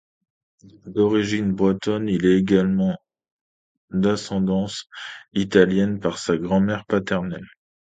D'origine 0.87 1.53
bretonne, 1.53 2.07
il 2.09 2.25
est 2.25 2.35
également 2.35 2.97
d’ascendance 3.91 4.89
italienne 5.33 5.99
par 5.99 6.17
sa 6.17 6.37
grand-mère 6.39 6.85
paternelle. 6.87 7.45